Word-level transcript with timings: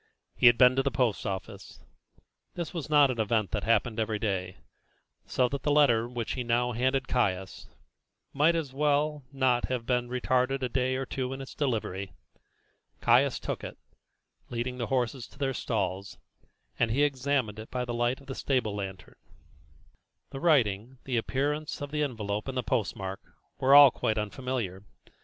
He 0.35 0.47
had 0.47 0.57
been 0.57 0.75
to 0.77 0.81
the 0.81 0.89
post 0.89 1.27
office. 1.27 1.79
This 2.55 2.73
was 2.73 2.89
not 2.89 3.11
an 3.11 3.19
event 3.21 3.51
that 3.51 3.63
happened 3.65 3.99
every 3.99 4.17
day, 4.17 4.57
so 5.27 5.47
that 5.49 5.61
the 5.61 5.69
letter 5.69 6.09
which 6.09 6.31
he 6.31 6.43
now 6.43 6.71
handed 6.71 7.07
Caius 7.07 7.67
might 8.33 8.55
as 8.55 8.73
well 8.73 9.21
as 9.27 9.33
not 9.35 9.65
have 9.65 9.85
been 9.85 10.09
retarded 10.09 10.63
a 10.63 10.69
day 10.69 10.95
or 10.95 11.05
two 11.05 11.31
in 11.33 11.39
its 11.39 11.53
delivery. 11.53 12.13
Caius 12.99 13.37
took 13.39 13.63
it, 13.63 13.77
leading 14.49 14.79
the 14.79 14.87
horses 14.87 15.27
to 15.27 15.37
their 15.37 15.53
stalls, 15.53 16.17
and 16.79 16.89
he 16.89 17.03
examined 17.03 17.59
it 17.59 17.69
by 17.69 17.85
the 17.85 17.93
light 17.93 18.19
of 18.19 18.25
the 18.25 18.33
stable 18.33 18.75
lantern. 18.75 19.17
The 20.31 20.39
writing, 20.39 20.97
the 21.03 21.17
appearance 21.17 21.79
of 21.79 21.91
the 21.91 22.01
envelope 22.01 22.47
and 22.47 22.57
post 22.65 22.95
mark, 22.95 23.19
were 23.59 23.75
all 23.75 23.91
quite 23.91 24.17
unfamiliar. 24.17 24.81